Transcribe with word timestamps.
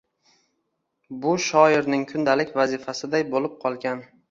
Bu– 1.25 1.33
shoirning 1.49 2.07
kundalik 2.13 2.57
vazifasiday 2.63 3.29
bo‘lib 3.37 3.57
qolgan. 3.65 4.05